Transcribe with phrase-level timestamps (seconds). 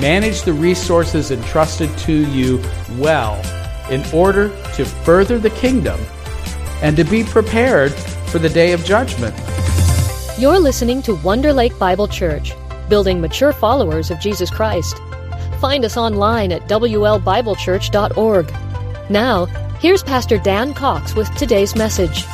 [0.00, 2.62] Manage the resources entrusted to you
[2.98, 3.34] well
[3.90, 5.98] in order to further the kingdom
[6.82, 7.92] and to be prepared
[8.30, 9.34] for the day of judgment.
[10.38, 12.52] You're listening to Wonder Lake Bible Church,
[12.88, 14.96] building mature followers of Jesus Christ.
[15.60, 19.10] Find us online at WLBibleChurch.org.
[19.10, 19.46] Now,
[19.80, 22.24] here's Pastor Dan Cox with today's message.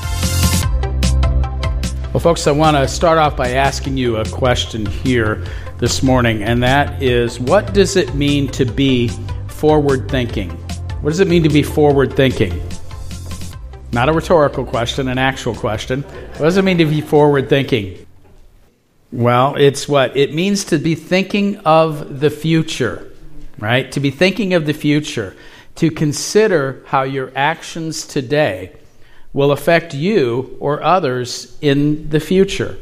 [2.12, 5.42] Well, folks, I want to start off by asking you a question here
[5.84, 9.08] this morning, and that is what does it mean to be
[9.48, 10.48] forward thinking?
[11.02, 12.58] What does it mean to be forward thinking?
[13.92, 16.00] Not a rhetorical question, an actual question.
[16.00, 18.06] What does it mean to be forward thinking?
[19.12, 20.16] Well, it's what?
[20.16, 23.12] It means to be thinking of the future,
[23.58, 23.92] right?
[23.92, 25.36] To be thinking of the future,
[25.74, 28.74] to consider how your actions today
[29.34, 32.78] will affect you or others in the future.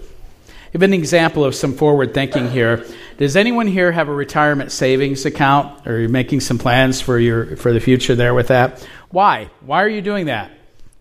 [0.72, 2.86] Give an example of some forward thinking here.
[3.18, 5.86] Does anyone here have a retirement savings account?
[5.86, 8.86] Or are you making some plans for your for the future there with that?
[9.10, 9.50] Why?
[9.60, 10.50] Why are you doing that?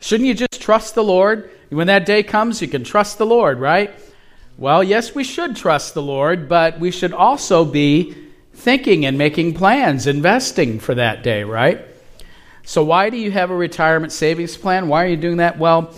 [0.02, 1.50] Shouldn't you just trust the Lord?
[1.70, 3.92] When that day comes, you can trust the Lord, right?
[4.58, 8.14] Well, yes, we should trust the Lord, but we should also be
[8.54, 11.86] thinking and making plans, investing for that day, right?
[12.64, 14.90] So, why do you have a retirement savings plan?
[14.90, 15.58] Why are you doing that?
[15.58, 15.96] Well,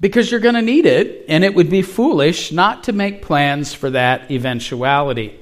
[0.00, 3.74] because you're going to need it, and it would be foolish not to make plans
[3.74, 5.38] for that eventuality.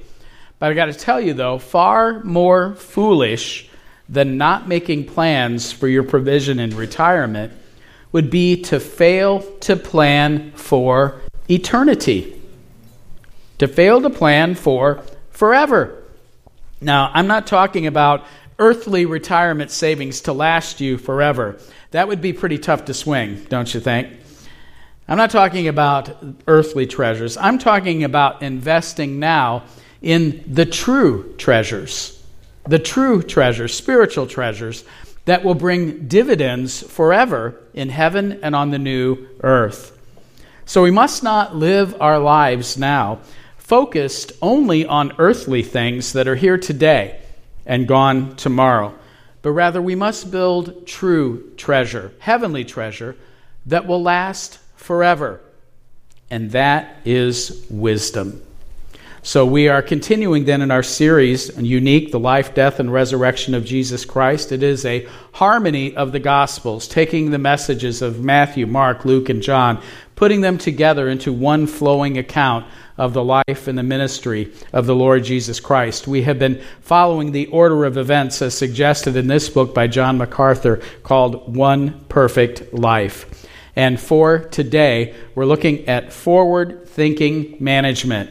[0.59, 3.69] But I got to tell you, though, far more foolish
[4.09, 7.53] than not making plans for your provision in retirement
[8.11, 12.41] would be to fail to plan for eternity,
[13.59, 16.03] to fail to plan for forever.
[16.81, 18.25] Now, I'm not talking about
[18.57, 21.59] earthly retirement savings to last you forever.
[21.91, 24.18] That would be pretty tough to swing, don't you think?
[25.09, 27.35] I'm not talking about earthly treasures.
[27.35, 29.63] I'm talking about investing now
[30.03, 32.23] in the true treasures,
[32.67, 34.83] the true treasures, spiritual treasures
[35.25, 39.97] that will bring dividends forever in heaven and on the new earth.
[40.65, 43.21] So we must not live our lives now
[43.57, 47.19] focused only on earthly things that are here today
[47.65, 48.93] and gone tomorrow,
[49.41, 53.15] but rather we must build true treasure, heavenly treasure
[53.65, 55.39] that will last forever.
[56.31, 58.41] And that is wisdom.
[59.21, 63.65] So, we are continuing then in our series, Unique, the life, death, and resurrection of
[63.65, 64.51] Jesus Christ.
[64.51, 69.43] It is a harmony of the Gospels, taking the messages of Matthew, Mark, Luke, and
[69.43, 69.79] John,
[70.15, 72.65] putting them together into one flowing account
[72.97, 76.07] of the life and the ministry of the Lord Jesus Christ.
[76.07, 80.17] We have been following the order of events as suggested in this book by John
[80.17, 83.38] MacArthur called One Perfect Life.
[83.79, 88.29] And for today, we're looking at forward thinking management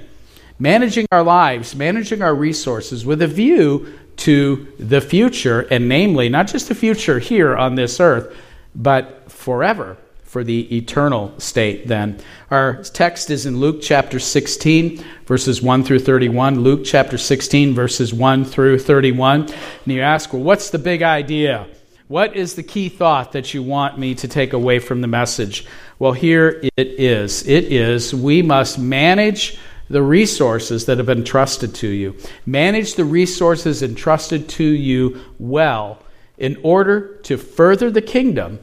[0.59, 6.49] managing our lives, managing our resources with a view to the future, and namely, not
[6.49, 8.37] just the future here on this earth,
[8.75, 12.21] but forever for the eternal state then.
[12.51, 16.61] Our text is in Luke chapter 16, verses 1 through 31.
[16.61, 19.43] Luke chapter 16, verses 1 through 31.
[19.45, 19.53] And
[19.87, 21.69] you ask, well, what's the big idea?
[22.09, 25.67] What is the key thought that you want me to take away from the message?
[25.99, 27.47] Well, here it is.
[27.47, 29.59] It is we must manage
[29.91, 32.17] the resources that have been trusted to you.
[32.47, 35.99] Manage the resources entrusted to you well
[36.39, 38.59] in order to further the kingdom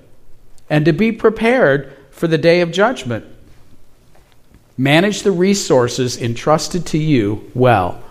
[0.68, 3.26] and to be prepared for the day of judgment.
[4.76, 8.02] Manage the resources entrusted to you well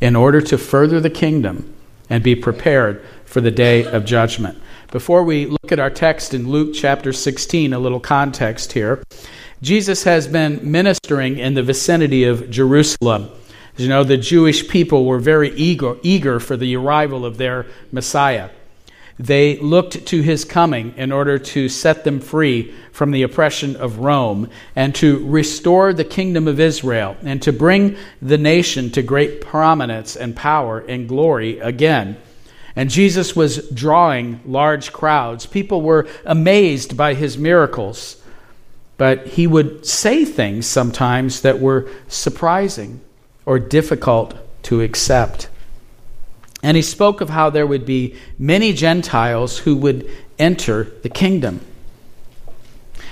[0.00, 1.72] in order to further the kingdom
[2.10, 4.58] and be prepared for the day of judgment.
[4.92, 9.02] Before we look at our text in Luke chapter 16, a little context here.
[9.62, 13.30] Jesus has been ministering in the vicinity of Jerusalem.
[13.74, 17.64] As you know, the Jewish people were very eager, eager for the arrival of their
[17.90, 18.50] Messiah.
[19.18, 24.00] They looked to his coming in order to set them free from the oppression of
[24.00, 29.40] Rome and to restore the kingdom of Israel and to bring the nation to great
[29.40, 32.18] prominence and power and glory again.
[32.74, 35.46] And Jesus was drawing large crowds.
[35.46, 38.22] People were amazed by his miracles.
[38.96, 43.00] But he would say things sometimes that were surprising
[43.44, 44.34] or difficult
[44.64, 45.48] to accept.
[46.62, 50.08] And he spoke of how there would be many Gentiles who would
[50.38, 51.60] enter the kingdom.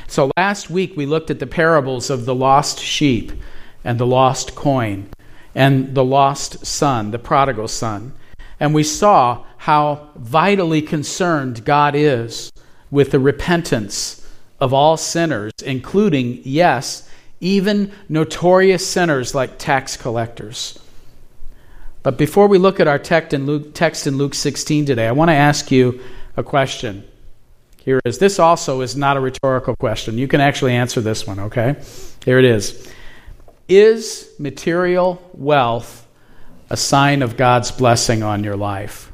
[0.06, 3.32] So last week we looked at the parables of the lost sheep
[3.84, 5.08] and the lost coin
[5.54, 8.12] and the lost son, the prodigal son.
[8.60, 12.52] And we saw how vitally concerned God is
[12.90, 14.26] with the repentance
[14.60, 17.08] of all sinners, including, yes,
[17.40, 20.78] even notorious sinners like tax collectors.
[22.02, 25.12] But before we look at our text in Luke, text in Luke 16 today, I
[25.12, 26.00] want to ask you
[26.36, 27.04] a question.
[27.78, 30.18] Here is this also is not a rhetorical question.
[30.18, 31.76] You can actually answer this one, okay?
[32.24, 32.90] Here it is.
[33.68, 36.06] Is material wealth
[36.70, 39.10] a sign of God's blessing on your life?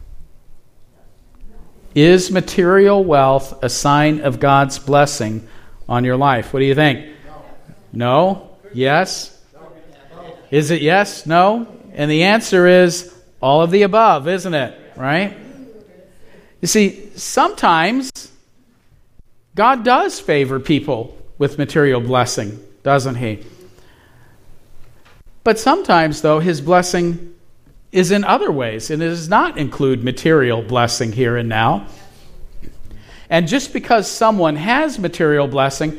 [1.95, 5.49] Is material wealth a sign of God's blessing
[5.89, 6.53] on your life?
[6.53, 7.15] What do you think?
[7.93, 8.51] No?
[8.75, 9.33] Yes?
[10.51, 11.25] Is it yes?
[11.25, 11.67] No?
[11.95, 14.79] And the answer is all of the above, isn't it?
[14.95, 15.35] Right?
[16.61, 18.11] You see, sometimes
[19.55, 23.43] God does favor people with material blessing, doesn't He?
[25.45, 27.36] But sometimes, though, His blessing
[27.97, 31.87] is in other ways, and it does not include material blessing here and now.
[33.31, 35.99] And just because someone has material blessing,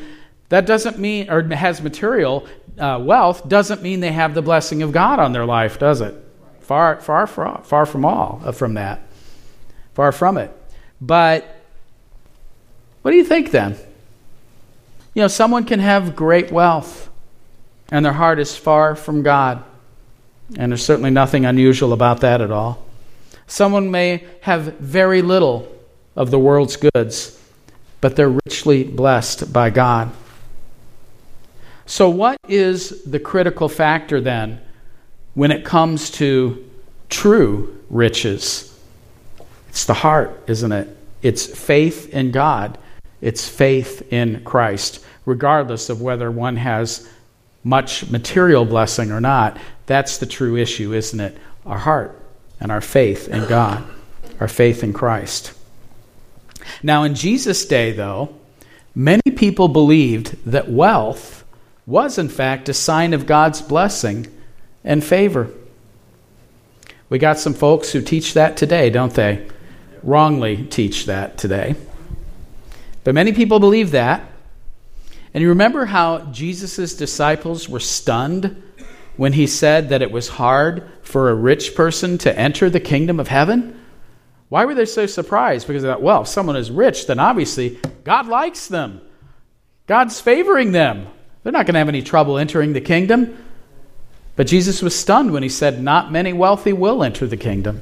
[0.50, 2.48] that doesn't mean, or has material
[2.78, 6.14] uh, wealth, doesn't mean they have the blessing of God on their life, does it?
[6.62, 9.02] Far, far, far, far from all uh, from that.
[9.96, 10.52] Far from it.
[11.02, 11.64] But
[13.02, 13.76] what do you think then?
[15.16, 17.10] You know, someone can have great wealth,
[17.90, 19.64] and their heart is far from God.
[20.56, 22.86] And there's certainly nothing unusual about that at all.
[23.48, 25.68] Someone may have very little
[26.16, 27.42] of the world's goods,
[28.02, 30.12] but they're richly blessed by God.
[31.86, 34.62] So, what is the critical factor then
[35.34, 36.70] when it comes to
[37.10, 38.78] true riches?
[39.70, 40.98] It's the heart, isn't it?
[41.22, 42.78] It's faith in God,
[43.22, 47.10] it's faith in Christ, regardless of whether one has
[47.64, 49.58] much material blessing or not.
[49.86, 51.38] That's the true issue, isn't it?
[51.66, 52.22] Our heart
[52.60, 53.84] and our faith in God,
[54.40, 55.54] our faith in Christ.
[56.84, 58.36] Now, in Jesus' day, though,
[58.96, 61.44] many people believed that wealth
[61.86, 64.28] was, in fact, a sign of God's blessing
[64.84, 65.50] and favor.
[67.10, 69.48] We got some folks who teach that today, don't they?
[70.04, 71.76] Wrongly teach that today.
[73.04, 74.30] But many people believe that.
[75.38, 78.60] And you remember how Jesus' disciples were stunned
[79.18, 83.20] when he said that it was hard for a rich person to enter the kingdom
[83.20, 83.80] of heaven?
[84.50, 85.68] Why were they so surprised?
[85.68, 89.00] Because they thought, well, if someone is rich, then obviously God likes them.
[89.86, 91.06] God's favoring them.
[91.44, 93.38] They're not going to have any trouble entering the kingdom.
[94.36, 97.82] But Jesus was stunned when he said, Not many wealthy will enter the kingdom.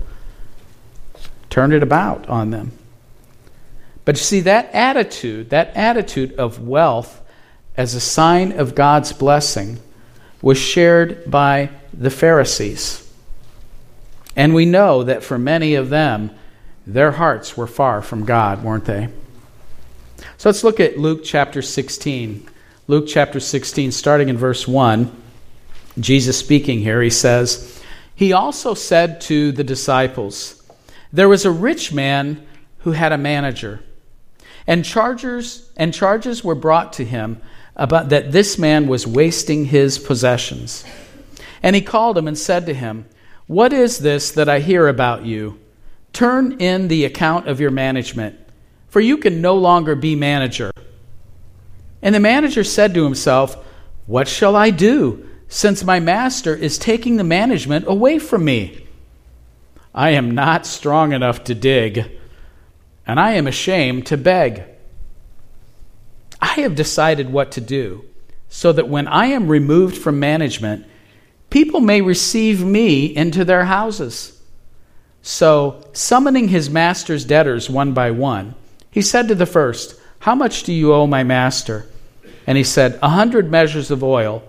[1.49, 2.73] Turn it about on them.
[4.03, 7.21] But you see, that attitude, that attitude of wealth
[7.77, 9.79] as a sign of God's blessing,
[10.41, 13.01] was shared by the Pharisees.
[14.35, 16.31] And we know that for many of them,
[16.85, 19.09] their hearts were far from God, weren't they?
[20.37, 22.47] So let's look at Luke chapter 16.
[22.87, 25.11] Luke chapter 16, starting in verse 1,
[25.99, 27.81] Jesus speaking here, he says,
[28.13, 30.61] He also said to the disciples,
[31.11, 32.45] There was a rich man
[32.79, 33.79] who had a manager,
[34.67, 37.41] and charges, and charges were brought to him
[37.75, 40.85] about that this man was wasting his possessions.
[41.61, 43.05] And he called him and said to him,
[43.47, 45.59] What is this that I hear about you?
[46.13, 48.39] Turn in the account of your management,
[48.87, 50.71] for you can no longer be manager.
[52.01, 53.57] And the manager said to himself,
[54.05, 58.87] What shall I do, since my master is taking the management away from me?
[59.93, 62.11] I am not strong enough to dig,
[63.07, 64.63] and I am ashamed to beg.
[66.45, 68.05] I have decided what to do,
[68.49, 70.85] so that when I am removed from management,
[71.49, 74.39] people may receive me into their houses.
[75.23, 78.53] So, summoning his master's debtors one by one,
[78.91, 81.87] he said to the first, How much do you owe my master?
[82.45, 84.43] And he said, A hundred measures of oil.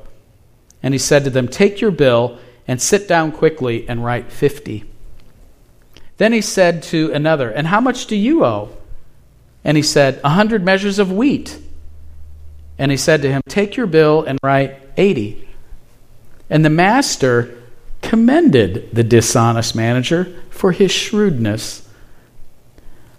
[0.82, 2.38] And he said to them, Take your bill
[2.68, 4.84] and sit down quickly and write fifty.
[6.18, 8.76] Then he said to another, And how much do you owe?
[9.64, 11.62] And he said, A hundred measures of wheat.
[12.78, 15.48] And he said to him, Take your bill and write eighty.
[16.50, 17.62] And the master
[18.02, 21.88] commended the dishonest manager for his shrewdness.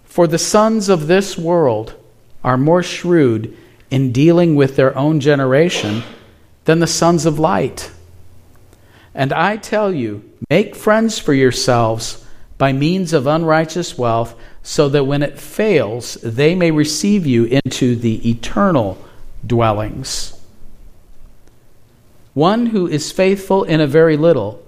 [0.03, 1.93] For the sons of this world
[2.43, 3.55] are more shrewd
[3.89, 6.03] in dealing with their own generation
[6.65, 7.91] than the sons of light.
[9.13, 12.25] And I tell you, make friends for yourselves
[12.57, 17.95] by means of unrighteous wealth, so that when it fails, they may receive you into
[17.95, 18.97] the eternal
[19.47, 20.39] dwellings.
[22.33, 24.63] One who is faithful in a very little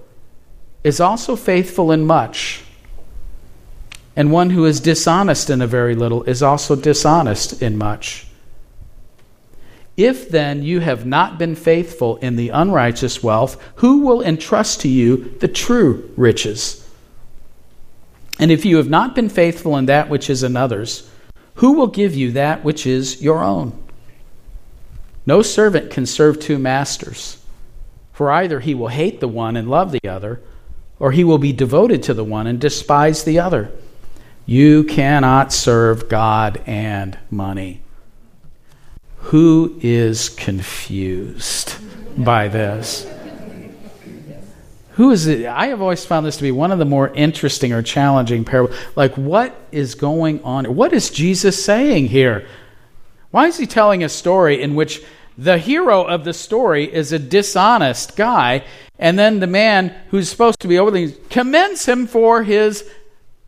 [0.82, 2.64] is also faithful in much.
[4.16, 8.26] And one who is dishonest in a very little is also dishonest in much.
[9.96, 14.88] If then you have not been faithful in the unrighteous wealth, who will entrust to
[14.88, 16.88] you the true riches?
[18.38, 21.10] And if you have not been faithful in that which is another's,
[21.56, 23.79] who will give you that which is your own?
[25.30, 27.40] No servant can serve two masters,
[28.12, 30.40] for either he will hate the one and love the other,
[30.98, 33.70] or he will be devoted to the one and despise the other.
[34.44, 37.80] You cannot serve God and money.
[39.30, 41.76] Who is confused
[42.18, 43.08] by this?
[44.94, 45.46] Who is it?
[45.46, 48.76] I have always found this to be one of the more interesting or challenging parables.
[48.96, 50.74] Like, what is going on?
[50.74, 52.48] What is Jesus saying here?
[53.30, 55.04] Why is he telling a story in which
[55.40, 58.62] the hero of the story is a dishonest guy,
[58.98, 62.86] and then the man who's supposed to be over things commends him for his,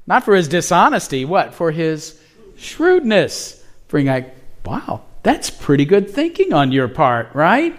[0.06, 1.52] not for his dishonesty, what?
[1.52, 2.18] For his
[2.56, 3.62] shrewdness.
[3.88, 4.34] For like,
[4.64, 7.78] wow, that's pretty good thinking on your part, right?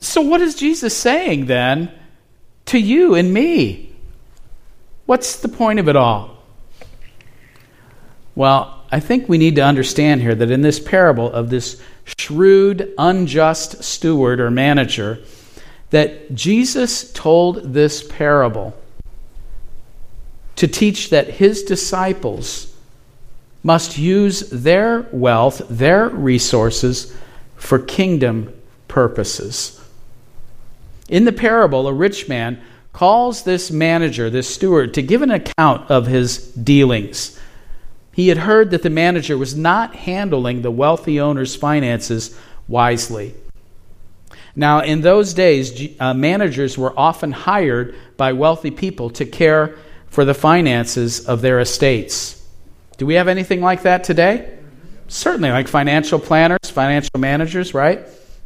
[0.00, 1.90] So, what is Jesus saying then
[2.66, 3.96] to you and me?
[5.06, 6.42] What's the point of it all?
[8.34, 11.82] Well, I think we need to understand here that in this parable of this
[12.18, 15.18] shrewd, unjust steward or manager,
[15.90, 18.74] that Jesus told this parable
[20.56, 22.74] to teach that his disciples
[23.62, 27.14] must use their wealth, their resources,
[27.56, 28.52] for kingdom
[28.86, 29.80] purposes.
[31.08, 32.60] In the parable, a rich man
[32.92, 37.38] calls this manager, this steward, to give an account of his dealings.
[38.16, 42.34] He had heard that the manager was not handling the wealthy owner's finances
[42.66, 43.34] wisely.
[44.56, 50.24] Now, in those days, uh, managers were often hired by wealthy people to care for
[50.24, 52.42] the finances of their estates.
[52.96, 54.60] Do we have anything like that today?
[55.08, 58.00] Certainly, like financial planners, financial managers, right?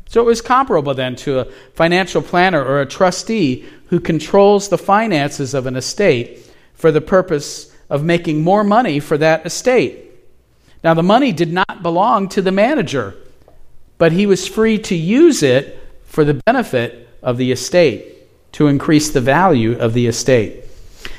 [0.08, 4.78] So it was comparable then to a financial planner or a trustee who controls the
[4.78, 10.04] finances of an estate for the purpose of making more money for that estate.
[10.82, 13.14] Now, the money did not belong to the manager,
[13.98, 18.06] but he was free to use it for the benefit of the estate,
[18.52, 20.64] to increase the value of the estate.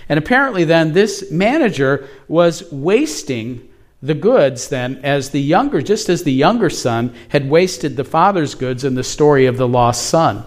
[0.10, 3.70] And apparently, then, this manager was wasting
[4.02, 8.56] the goods then as the younger, just as the younger son had wasted the father's
[8.56, 10.44] goods in the story of the lost son.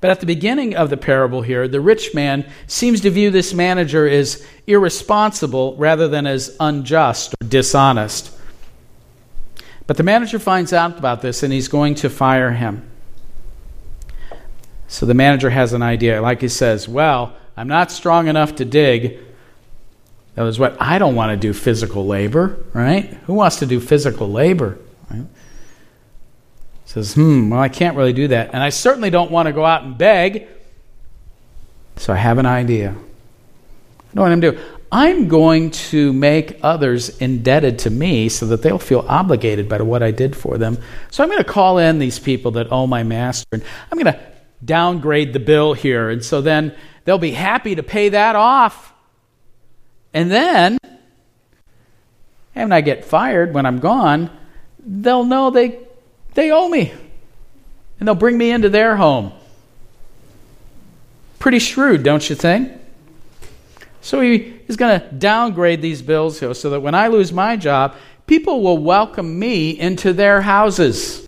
[0.00, 3.54] But at the beginning of the parable here, the rich man seems to view this
[3.54, 8.32] manager as irresponsible rather than as unjust or dishonest.
[9.86, 12.88] But the manager finds out about this and he's going to fire him.
[14.88, 16.20] So the manager has an idea.
[16.20, 19.18] Like he says, Well, I'm not strong enough to dig.
[20.34, 23.04] That was what I don't want to do physical labor, right?
[23.24, 24.78] Who wants to do physical labor?
[26.96, 28.54] Says, hmm, well, I can't really do that.
[28.54, 30.48] And I certainly don't want to go out and beg.
[31.96, 32.92] So I have an idea.
[32.92, 34.58] I know what I'm doing.
[34.90, 40.02] I'm going to make others indebted to me so that they'll feel obligated by what
[40.02, 40.78] I did for them.
[41.10, 43.62] So I'm going to call in these people that owe my master, and
[43.92, 44.20] I'm going to
[44.64, 46.08] downgrade the bill here.
[46.08, 46.74] And so then
[47.04, 48.94] they'll be happy to pay that off.
[50.14, 50.78] And then,
[52.54, 54.30] and I get fired when I'm gone,
[54.78, 55.85] they'll know they,
[56.36, 56.92] they owe me.
[57.98, 59.32] And they'll bring me into their home.
[61.38, 62.72] Pretty shrewd, don't you think?
[64.02, 67.56] So he is going to downgrade these bills here so that when I lose my
[67.56, 71.26] job, people will welcome me into their houses.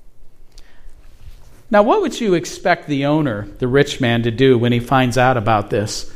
[1.71, 5.17] Now, what would you expect the owner, the rich man, to do when he finds
[5.17, 6.13] out about this?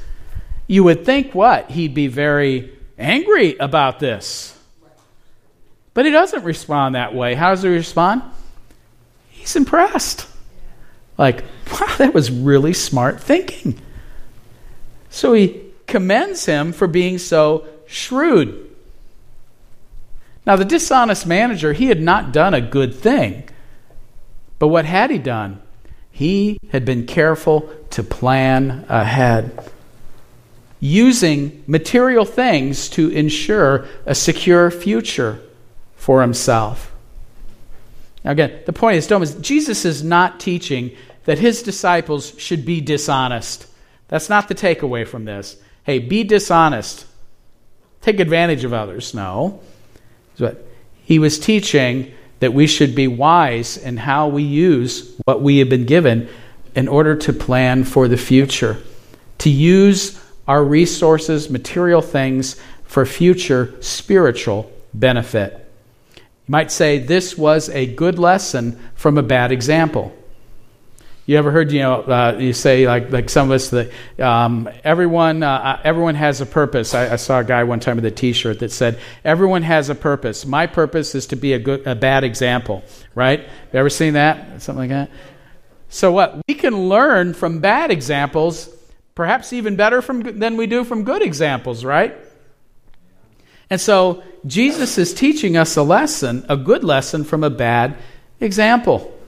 [0.66, 1.70] You would think what?
[1.70, 4.58] He'd be very angry about this.
[5.94, 7.34] But he doesn't respond that way.
[7.34, 8.22] How does he respond?
[9.42, 10.28] He's impressed.
[11.18, 13.76] Like, wow, that was really smart thinking.
[15.10, 18.70] So he commends him for being so shrewd.
[20.46, 23.48] Now, the dishonest manager, he had not done a good thing.
[24.60, 25.60] But what had he done?
[26.12, 29.72] He had been careful to plan ahead,
[30.78, 35.40] using material things to ensure a secure future
[35.96, 36.91] for himself.
[38.24, 42.80] Now, again, the point is, is Jesus is not teaching that his disciples should be
[42.80, 43.66] dishonest.
[44.08, 45.56] That's not the takeaway from this.
[45.84, 47.06] Hey, be dishonest.
[48.00, 49.14] Take advantage of others.
[49.14, 49.60] No.
[50.38, 50.66] But
[51.04, 55.68] he was teaching that we should be wise in how we use what we have
[55.68, 56.28] been given
[56.74, 58.78] in order to plan for the future,
[59.38, 65.61] to use our resources, material things, for future spiritual benefit.
[66.46, 70.12] You might say this was a good lesson from a bad example.
[71.24, 74.68] You ever heard, you know, uh, you say like like some of us that um,
[74.82, 76.94] everyone uh, everyone has a purpose.
[76.94, 79.94] I, I, saw a guy one time with a T-shirt that said, "Everyone has a
[79.94, 80.44] purpose.
[80.44, 82.82] My purpose is to be a good a bad example."
[83.14, 83.40] Right?
[83.72, 84.62] You ever seen that?
[84.62, 85.10] Something like that.
[85.90, 86.40] So what?
[86.48, 88.68] We can learn from bad examples,
[89.14, 91.84] perhaps even better from than we do from good examples.
[91.84, 92.16] Right?
[93.72, 97.96] And so Jesus is teaching us a lesson, a good lesson from a bad
[98.38, 99.18] example.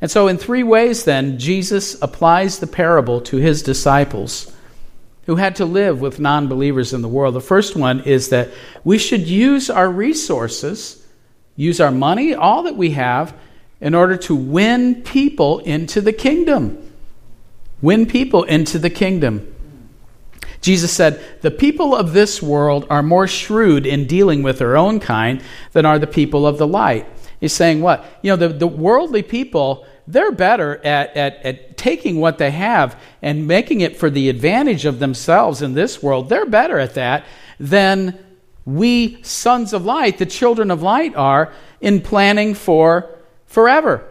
[0.00, 4.54] And so, in three ways, then, Jesus applies the parable to his disciples
[5.26, 7.34] who had to live with non believers in the world.
[7.34, 8.50] The first one is that
[8.84, 11.04] we should use our resources,
[11.56, 13.34] use our money, all that we have,
[13.80, 16.92] in order to win people into the kingdom.
[17.82, 19.52] Win people into the kingdom.
[20.60, 25.00] Jesus said, The people of this world are more shrewd in dealing with their own
[25.00, 27.06] kind than are the people of the light.
[27.40, 28.04] He's saying what?
[28.22, 33.00] You know, the, the worldly people, they're better at, at, at taking what they have
[33.22, 36.28] and making it for the advantage of themselves in this world.
[36.28, 37.24] They're better at that
[37.60, 38.18] than
[38.64, 43.08] we sons of light, the children of light, are in planning for
[43.46, 44.04] forever.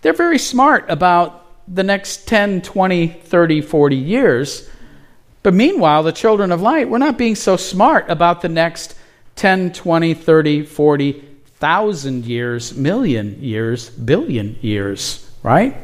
[0.00, 4.68] They're very smart about the next 10, 20, 30, 40 years.
[5.42, 8.94] But meanwhile, the children of light, we're not being so smart about the next
[9.36, 11.28] 10, 20, 30, 40,
[11.58, 15.76] thousand years, million years, billion years, right?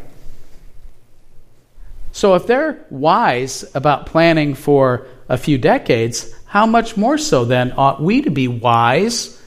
[2.13, 7.73] So if they're wise about planning for a few decades, how much more so then
[7.77, 9.41] ought we to be wise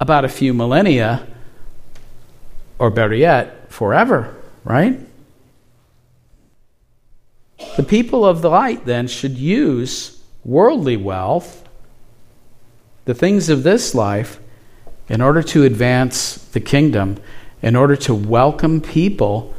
[0.00, 1.24] about a few millennia,
[2.80, 4.98] or better yet, forever, right?
[7.76, 11.66] The people of the light then should use worldly wealth,
[13.04, 14.38] the things of this life,
[15.08, 17.18] in order to advance the kingdom,
[17.62, 19.54] in order to welcome people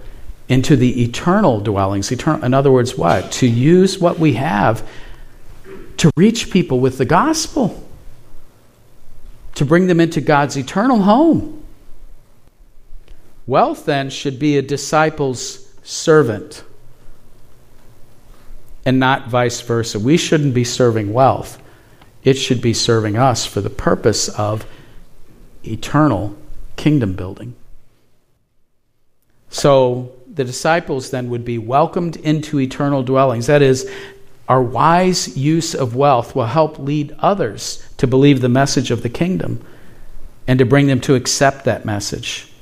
[0.47, 2.11] into the eternal dwellings.
[2.11, 3.31] Eternal, in other words, what?
[3.33, 4.87] To use what we have
[5.97, 7.87] to reach people with the gospel,
[9.55, 11.63] to bring them into God's eternal home.
[13.45, 16.63] Wealth, then, should be a disciple's servant
[18.85, 19.99] and not vice versa.
[19.99, 21.61] We shouldn't be serving wealth,
[22.23, 24.65] it should be serving us for the purpose of
[25.63, 26.35] eternal
[26.75, 27.55] kingdom building.
[29.49, 33.47] So the disciples then would be welcomed into eternal dwellings.
[33.47, 33.89] That is,
[34.47, 39.09] our wise use of wealth will help lead others to believe the message of the
[39.09, 39.65] kingdom
[40.47, 42.52] and to bring them to accept that message.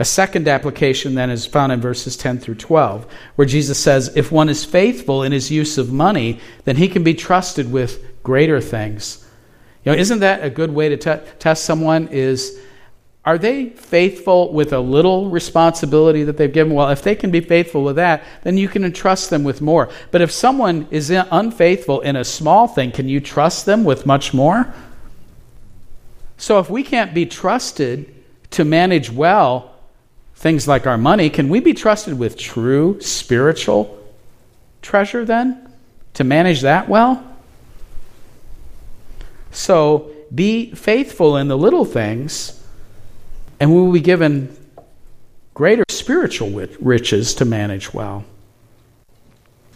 [0.00, 4.32] A second application then is found in verses 10 through 12, where Jesus says, If
[4.32, 8.62] one is faithful in his use of money, then he can be trusted with greater
[8.62, 9.22] things.
[9.84, 12.08] You know, isn't that a good way to test someone?
[12.08, 12.58] Is
[13.26, 16.72] are they faithful with a little responsibility that they've given?
[16.72, 19.90] Well, if they can be faithful with that, then you can entrust them with more.
[20.12, 24.32] But if someone is unfaithful in a small thing, can you trust them with much
[24.32, 24.72] more?
[26.38, 28.14] So if we can't be trusted
[28.52, 29.76] to manage well
[30.40, 34.02] things like our money, can we be trusted with true spiritual
[34.80, 35.70] treasure then?
[36.14, 37.22] To manage that well?
[39.50, 42.58] So be faithful in the little things,
[43.60, 44.56] and we will be given
[45.52, 46.48] greater spiritual
[46.80, 48.24] riches to manage well.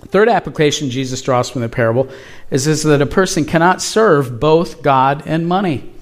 [0.06, 2.08] third application Jesus draws from the parable
[2.50, 5.92] is, is that a person cannot serve both God and money.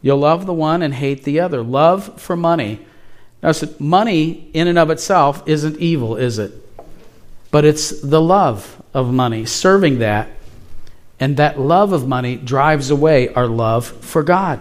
[0.00, 1.60] You'll love the one and hate the other.
[1.60, 2.86] Love for money.
[3.42, 6.52] Now, so money in and of itself isn't evil, is it?
[7.50, 10.28] But it's the love of money, serving that
[11.20, 14.60] and that love of money drives away our love for God.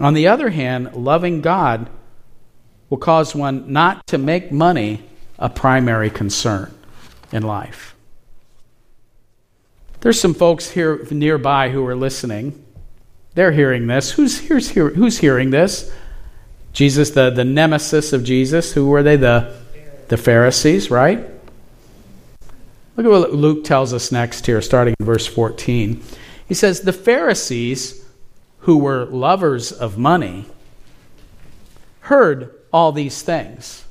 [0.00, 1.88] On the other hand, loving God
[2.90, 5.02] will cause one not to make money
[5.38, 6.76] a primary concern
[7.32, 7.94] in life.
[10.00, 12.62] There's some folks here nearby who are listening.
[13.34, 14.10] They're hearing this.
[14.10, 15.92] Who's, here's, who's hearing this?
[16.76, 18.74] Jesus, the, the nemesis of Jesus.
[18.74, 19.16] Who were they?
[19.16, 19.56] The,
[20.08, 21.20] the Pharisees, right?
[22.96, 26.02] Look at what Luke tells us next here, starting in verse 14.
[26.46, 28.04] He says, The Pharisees,
[28.58, 30.44] who were lovers of money,
[32.00, 33.86] heard all these things,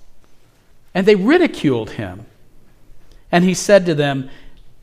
[0.93, 2.28] and they ridiculed him.
[3.32, 4.30] And he said to them,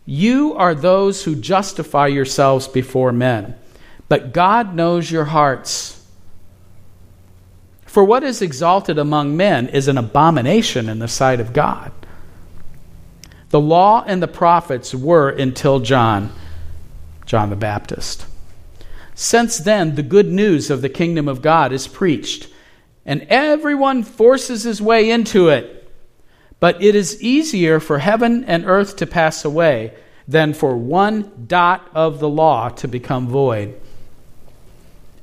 [0.07, 3.55] You are those who justify yourselves before men,
[4.09, 6.02] but God knows your hearts.
[7.93, 11.93] For what is exalted among men is an abomination in the sight of God.
[13.51, 16.33] The law and the prophets were until John.
[17.27, 18.25] John the Baptist.
[19.15, 22.49] Since then, the good news of the kingdom of God is preached,
[23.05, 25.93] and everyone forces his way into it.
[26.61, 29.93] But it is easier for heaven and earth to pass away
[30.27, 33.79] than for one dot of the law to become void.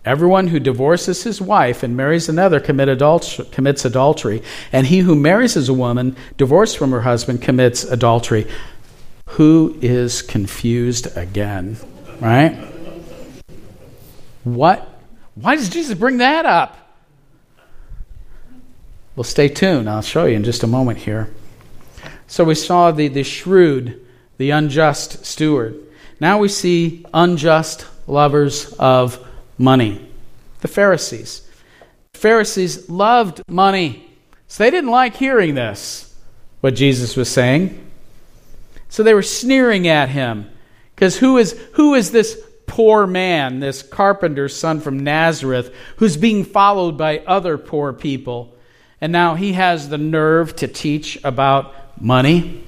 [0.10, 2.90] Everyone who divorces his wife and marries another commit
[3.52, 4.42] commits adultery,
[4.72, 8.48] and he who marries a woman divorced from her husband commits adultery.
[9.28, 11.78] Who is confused again?
[12.20, 12.56] Right?
[14.46, 14.90] What?
[15.36, 16.76] Why does Jesus bring that up?
[19.16, 19.88] Well, stay tuned.
[19.88, 21.30] I'll show you in just a moment here.
[22.26, 24.04] So we saw the, the shrewd,
[24.40, 25.80] the unjust steward.
[26.20, 29.24] Now we see unjust lovers of
[29.60, 30.10] money.
[30.62, 31.48] The Pharisees.
[32.14, 34.10] Pharisees loved money.
[34.48, 36.16] So they didn't like hearing this,
[36.62, 37.86] what Jesus was saying.
[38.90, 40.50] So they were sneering at him.
[40.96, 46.44] Because who is, who is this poor man, this carpenter's son from Nazareth, who's being
[46.44, 48.56] followed by other poor people?
[49.00, 52.64] And now he has the nerve to teach about money.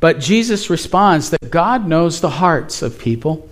[0.00, 3.48] But Jesus responds that God knows the hearts of people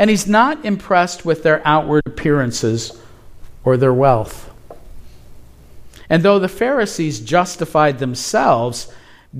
[0.00, 2.98] and he's not impressed with their outward appearances
[3.64, 4.50] or their wealth.
[6.08, 8.90] And though the Pharisees justified themselves,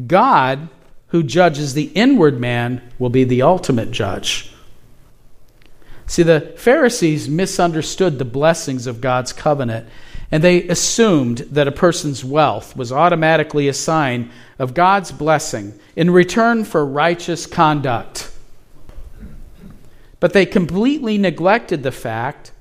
[0.07, 0.69] God,
[1.09, 4.53] who judges the inward man, will be the ultimate judge.
[6.07, 9.89] See, the Pharisees misunderstood the blessings of God's covenant,
[10.31, 16.11] and they assumed that a person's wealth was automatically a sign of God's blessing in
[16.11, 18.30] return for righteous conduct.
[20.21, 22.53] But they completely neglected the fact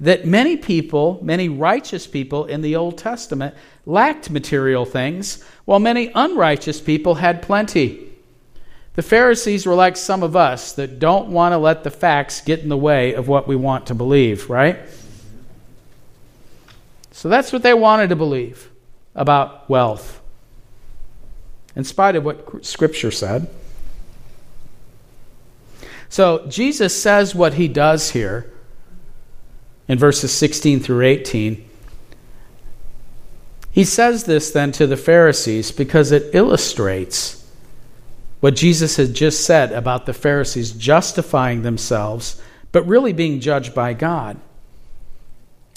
[0.00, 3.54] that many people, many righteous people in the Old Testament,
[3.86, 8.10] lacked material things, while many unrighteous people had plenty.
[8.94, 12.60] The Pharisees were like some of us that don't want to let the facts get
[12.60, 14.78] in the way of what we want to believe, right?
[17.12, 18.70] So that's what they wanted to believe
[19.14, 20.20] about wealth,
[21.76, 23.48] in spite of what Scripture said.
[26.14, 28.48] So Jesus says what he does here
[29.88, 31.68] in verses 16 through 18.
[33.72, 37.44] He says this then to the Pharisees because it illustrates
[38.38, 43.92] what Jesus had just said about the Pharisees justifying themselves, but really being judged by
[43.92, 44.36] God.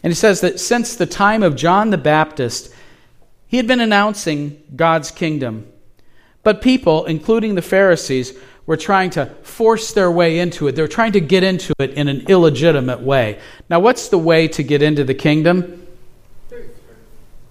[0.04, 2.72] And he says that since the time of John the Baptist,
[3.48, 5.66] he had been announcing God's kingdom.
[6.44, 10.74] But people, including the Pharisees, were trying to force their way into it.
[10.74, 13.40] They're trying to get into it in an illegitimate way.
[13.70, 15.88] Now, what's the way to get into the kingdom?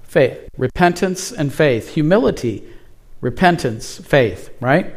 [0.05, 0.49] Faith.
[0.57, 1.95] Repentance and faith.
[1.95, 2.69] Humility,
[3.21, 4.95] repentance, faith, right?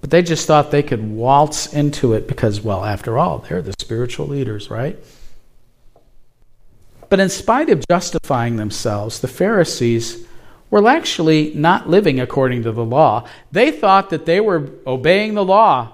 [0.00, 3.74] But they just thought they could waltz into it because, well, after all, they're the
[3.80, 4.98] spiritual leaders, right?
[7.08, 10.26] But in spite of justifying themselves, the Pharisees
[10.74, 13.28] were actually not living according to the law.
[13.52, 15.92] They thought that they were obeying the law.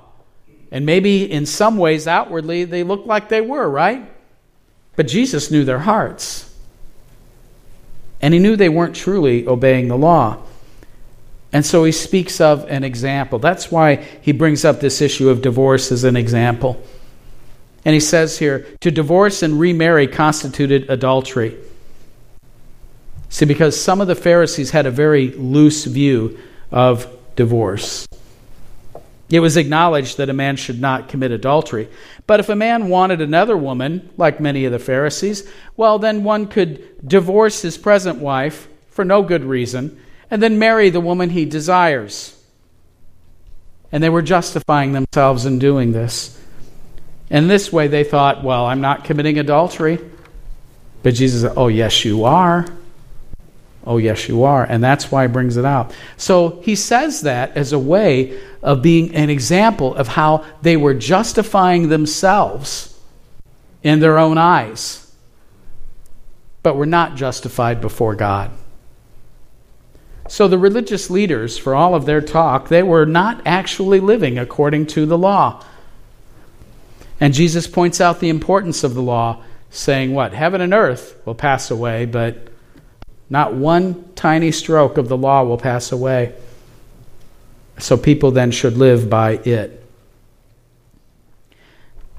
[0.72, 4.10] And maybe in some ways, outwardly, they looked like they were, right?
[4.96, 6.50] But Jesus knew their hearts.
[8.22, 10.38] And he knew they weren't truly obeying the law.
[11.52, 13.38] And so he speaks of an example.
[13.38, 16.82] That's why he brings up this issue of divorce as an example.
[17.84, 21.58] And he says here to divorce and remarry constituted adultery.
[23.30, 26.38] See, because some of the Pharisees had a very loose view
[26.70, 28.06] of divorce.
[29.30, 31.88] It was acknowledged that a man should not commit adultery.
[32.26, 36.48] But if a man wanted another woman, like many of the Pharisees, well, then one
[36.48, 41.44] could divorce his present wife for no good reason and then marry the woman he
[41.44, 42.36] desires.
[43.92, 46.36] And they were justifying themselves in doing this.
[47.30, 49.98] In this way, they thought, well, I'm not committing adultery.
[51.04, 52.66] But Jesus said, oh, yes, you are.
[53.86, 54.64] Oh, yes, you are.
[54.64, 55.94] And that's why he brings it out.
[56.16, 60.94] So he says that as a way of being an example of how they were
[60.94, 62.98] justifying themselves
[63.82, 65.14] in their own eyes,
[66.62, 68.50] but were not justified before God.
[70.28, 74.86] So the religious leaders, for all of their talk, they were not actually living according
[74.88, 75.64] to the law.
[77.18, 80.32] And Jesus points out the importance of the law, saying, What?
[80.32, 82.49] Heaven and earth will pass away, but
[83.30, 86.34] not one tiny stroke of the law will pass away.
[87.78, 89.82] So people then should live by it.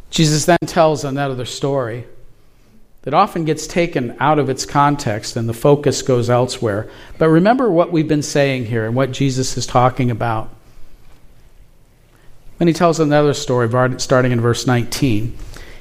[0.09, 2.05] Jesus then tells another story
[3.03, 6.89] that often gets taken out of its context and the focus goes elsewhere.
[7.17, 10.49] But remember what we've been saying here and what Jesus is talking about.
[12.57, 13.67] when he tells another story,
[13.99, 15.35] starting in verse 19.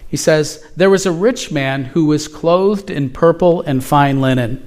[0.09, 4.67] He says, There was a rich man who was clothed in purple and fine linen,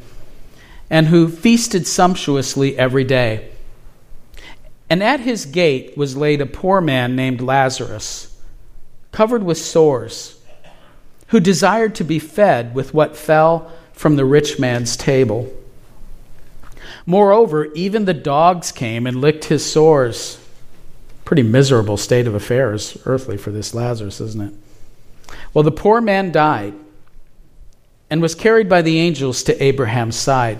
[0.90, 3.50] and who feasted sumptuously every day.
[4.90, 8.38] And at his gate was laid a poor man named Lazarus,
[9.12, 10.40] covered with sores,
[11.28, 15.52] who desired to be fed with what fell from the rich man's table.
[17.06, 20.40] Moreover, even the dogs came and licked his sores.
[21.26, 24.54] Pretty miserable state of affairs, earthly, for this Lazarus, isn't it?
[25.54, 26.74] Well, the poor man died
[28.10, 30.60] and was carried by the angels to Abraham's side.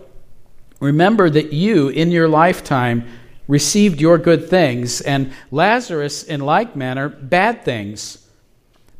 [0.81, 3.07] remember that you, in your lifetime,
[3.47, 8.27] received your good things, and Lazarus, in like manner, bad things.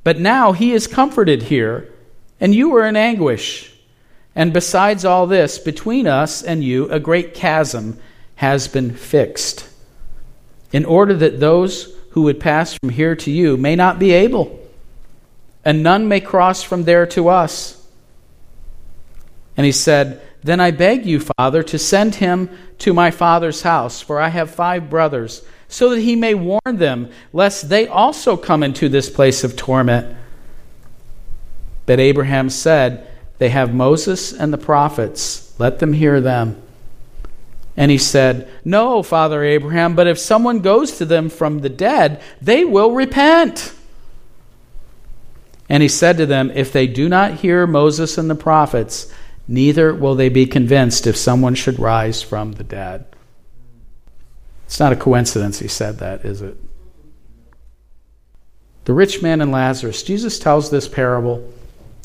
[0.03, 1.93] But now he is comforted here,
[2.39, 3.73] and you are in anguish.
[4.35, 7.99] And besides all this, between us and you, a great chasm
[8.35, 9.67] has been fixed,
[10.71, 14.59] in order that those who would pass from here to you may not be able,
[15.63, 17.85] and none may cross from there to us.
[19.55, 22.49] And he said, Then I beg you, Father, to send him
[22.80, 27.10] to my father's house, for I have five brothers, so that he may warn them,
[27.32, 30.17] lest they also come into this place of torment.
[31.86, 36.62] But Abraham said, They have Moses and the prophets, let them hear them.
[37.77, 42.21] And he said, No, Father Abraham, but if someone goes to them from the dead,
[42.41, 43.73] they will repent.
[45.69, 49.12] And he said to them, If they do not hear Moses and the prophets,
[49.47, 53.06] neither will they be convinced if someone should rise from the dead.
[54.65, 56.58] It's not a coincidence he said that, is it?
[58.86, 60.04] The rich man and Lazarus.
[60.04, 61.51] Jesus tells this parable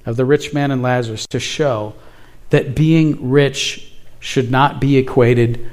[0.04, 1.94] of the rich man and Lazarus to show
[2.50, 5.70] that being rich should not be equated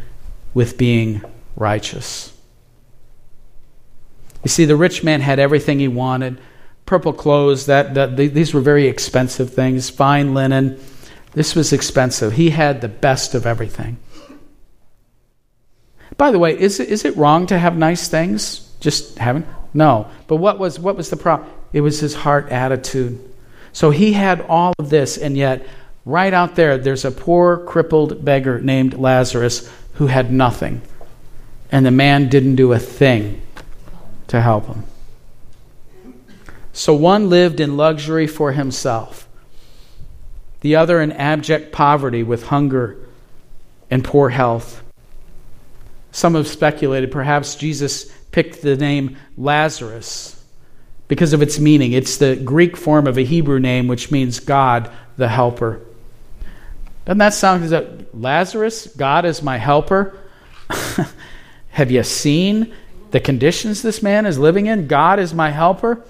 [0.53, 1.21] with being
[1.55, 2.31] righteous.
[4.43, 6.39] You see, the rich man had everything he wanted
[6.85, 10.79] purple clothes, that, that these were very expensive things, fine linen
[11.33, 12.33] this was expensive.
[12.33, 13.97] He had the best of everything.
[16.17, 18.71] By the way, is is it wrong to have nice things?
[18.79, 19.47] Just having?
[19.73, 20.07] No.
[20.27, 21.49] But what was, what was the problem?
[21.71, 23.19] It was his heart attitude.
[23.71, 25.65] So he had all of this, and yet,
[26.05, 30.81] right out there, there's a poor, crippled beggar named Lazarus who had nothing.
[31.71, 33.41] And the man didn't do a thing
[34.27, 34.83] to help him.
[36.71, 39.22] So one lived in luxury for himself
[40.63, 42.97] the other in abject poverty with hunger
[43.91, 44.81] and poor health.
[46.11, 50.41] Some have speculated perhaps Jesus picked the name Lazarus
[51.09, 51.91] because of its meaning.
[51.91, 55.81] It's the Greek form of a Hebrew name which means God the helper.
[57.05, 58.87] Doesn't that sound like Lazarus?
[58.95, 60.17] God is my helper.
[61.71, 62.73] Have you seen
[63.11, 64.87] the conditions this man is living in?
[64.87, 66.01] God is my helper.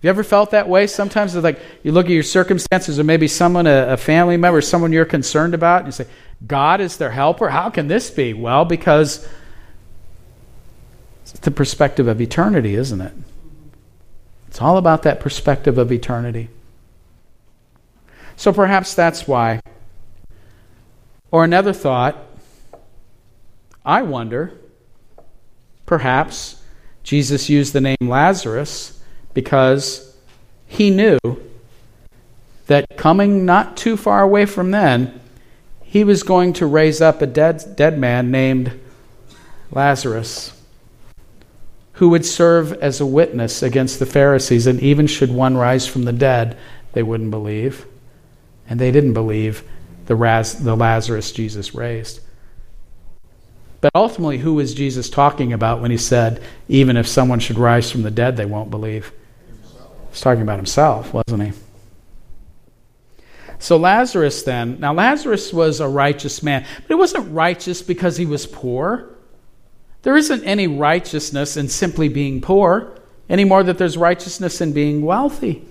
[0.00, 0.86] Have you ever felt that way?
[0.86, 4.62] Sometimes it's like you look at your circumstances or maybe someone, a, a family member,
[4.62, 6.06] someone you're concerned about, and you say,
[6.46, 7.50] God is their helper?
[7.50, 8.32] How can this be?
[8.32, 9.28] Well, because
[11.20, 13.12] it's the perspective of eternity, isn't it?
[14.48, 16.48] It's all about that perspective of eternity.
[18.36, 19.60] So perhaps that's why.
[21.30, 22.16] Or another thought,
[23.84, 24.54] I wonder,
[25.84, 26.62] perhaps
[27.02, 28.96] Jesus used the name Lazarus
[29.34, 30.16] because
[30.66, 31.18] he knew
[32.66, 35.20] that coming not too far away from then,
[35.82, 38.78] he was going to raise up a dead, dead man named
[39.72, 40.56] Lazarus,
[41.94, 44.68] who would serve as a witness against the Pharisees.
[44.68, 46.56] And even should one rise from the dead,
[46.92, 47.86] they wouldn't believe.
[48.68, 49.64] And they didn't believe
[50.06, 52.20] the, Raz, the Lazarus Jesus raised.
[53.80, 57.90] But ultimately, who was Jesus talking about when he said, even if someone should rise
[57.90, 59.12] from the dead, they won't believe?
[60.10, 61.52] He's talking about himself, wasn't he?
[63.58, 68.24] So Lazarus then, now Lazarus was a righteous man, but he wasn't righteous because he
[68.24, 69.10] was poor.
[70.02, 75.02] There isn't any righteousness in simply being poor, any more that there's righteousness in being
[75.02, 75.62] wealthy.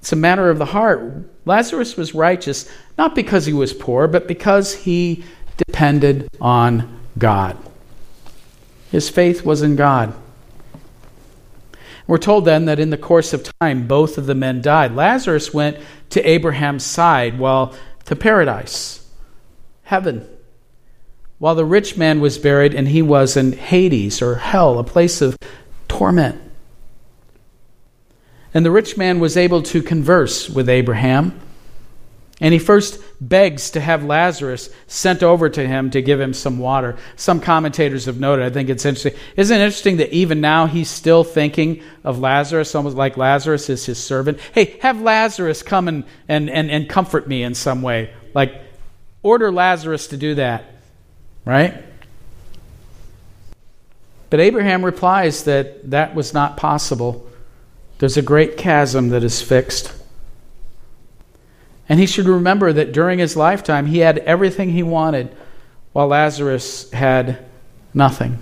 [0.00, 1.24] It's a matter of the heart.
[1.44, 5.24] Lazarus was righteous not because he was poor, but because he
[5.56, 7.56] depended on God.
[8.90, 10.12] His faith was in God.
[12.10, 14.96] We're told then that in the course of time, both of the men died.
[14.96, 17.72] Lazarus went to Abraham's side, while
[18.06, 19.08] to paradise,
[19.84, 20.26] heaven,
[21.38, 25.22] while the rich man was buried and he was in Hades or hell, a place
[25.22, 25.38] of
[25.86, 26.42] torment.
[28.52, 31.40] And the rich man was able to converse with Abraham.
[32.42, 36.58] And he first begs to have Lazarus sent over to him to give him some
[36.58, 36.96] water.
[37.16, 39.20] Some commentators have noted, I think it's interesting.
[39.36, 43.84] Isn't it interesting that even now he's still thinking of Lazarus, almost like Lazarus is
[43.84, 44.40] his servant?
[44.54, 48.10] Hey, have Lazarus come and, and, and, and comfort me in some way.
[48.32, 48.58] Like,
[49.22, 50.64] order Lazarus to do that,
[51.44, 51.84] right?
[54.30, 57.28] But Abraham replies that that was not possible.
[57.98, 59.92] There's a great chasm that is fixed.
[61.90, 65.34] And he should remember that during his lifetime, he had everything he wanted,
[65.92, 67.44] while Lazarus had
[67.92, 68.38] nothing.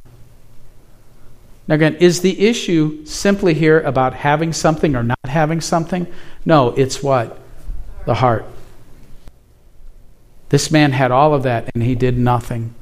[1.66, 6.06] Now, again, is the issue simply here about having something or not having something?
[6.44, 7.38] No, it's what?
[8.04, 8.44] The heart.
[10.50, 12.74] This man had all of that, and he did nothing.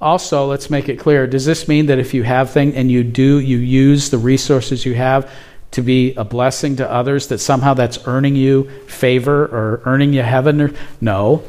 [0.00, 3.02] Also, let's make it clear does this mean that if you have things and you
[3.02, 5.28] do, you use the resources you have
[5.72, 10.22] to be a blessing to others, that somehow that's earning you favor or earning you
[10.22, 10.76] heaven?
[11.00, 11.42] No.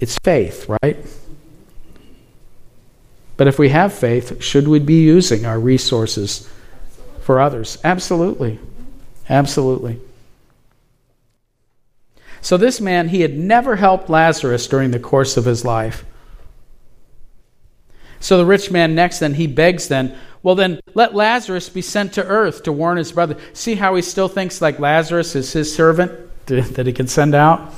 [0.00, 0.96] It's faith, right?
[3.36, 6.48] But if we have faith, should we be using our resources
[7.20, 7.78] for others?
[7.84, 8.58] Absolutely.
[9.28, 10.00] Absolutely.
[12.40, 16.04] So, this man, he had never helped Lazarus during the course of his life.
[18.20, 22.12] So the rich man next then, he begs then, well, then let Lazarus be sent
[22.14, 23.36] to earth to warn his brother.
[23.52, 26.12] See how he still thinks like Lazarus is his servant
[26.46, 27.74] that he can send out?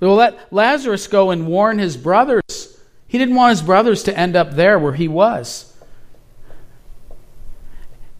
[0.00, 2.78] Well, let Lazarus go and warn his brothers.
[3.06, 5.66] He didn't want his brothers to end up there where he was.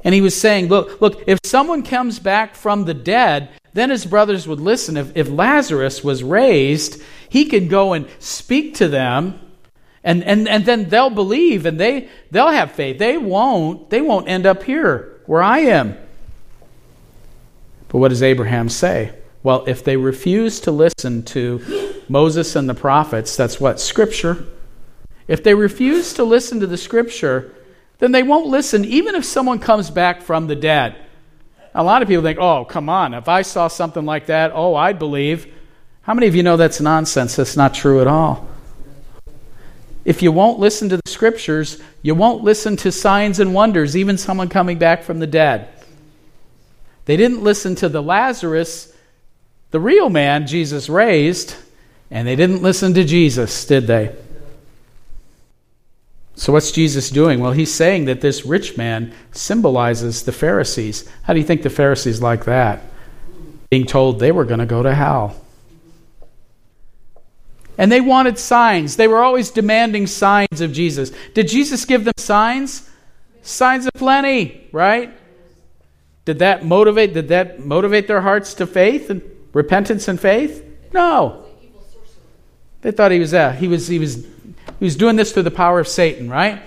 [0.03, 4.05] And he was saying, look, look, if someone comes back from the dead, then his
[4.07, 4.97] brothers would listen.
[4.97, 9.39] If, if Lazarus was raised, he could go and speak to them
[10.03, 12.99] and, and, and then they'll believe and they, they'll have faith.
[12.99, 15.97] They won't, they won't end up here where I am.
[17.89, 19.13] But what does Abraham say?
[19.43, 23.81] Well, if they refuse to listen to Moses and the prophets, that's what?
[23.81, 24.47] Scripture.
[25.29, 27.55] If they refuse to listen to the Scripture,
[27.99, 30.97] then they won't listen even if someone comes back from the dead.
[31.75, 34.75] A lot of people think, oh, come on, if I saw something like that, oh,
[34.75, 35.53] I'd believe.
[36.03, 37.37] How many of you know that's nonsense?
[37.37, 38.50] That's not true at all.
[40.05, 44.17] If you won't listen to the scriptures, you won't listen to signs and wonders, even
[44.17, 45.69] someone coming back from the dead.
[47.05, 48.95] They didn't listen to the Lazarus,
[49.71, 51.55] the real man Jesus raised,
[52.11, 54.15] and they didn't listen to Jesus, did they?
[56.35, 57.41] So, what's Jesus doing?
[57.41, 61.07] Well, he's saying that this rich man symbolizes the Pharisees.
[61.23, 62.81] How do you think the Pharisees like that?
[63.69, 65.37] Being told they were going to go to hell.
[67.81, 68.97] And they wanted signs.
[68.97, 71.13] They were always demanding signs of Jesus.
[71.33, 72.91] Did Jesus give them signs?
[73.41, 75.11] Signs of plenty, right?
[76.27, 79.23] Did that motivate did that motivate their hearts to faith and
[79.55, 80.63] repentance and faith?
[80.93, 81.47] No.
[82.83, 84.27] They thought he was uh, he was he was
[84.79, 86.61] he was doing this through the power of Satan, right?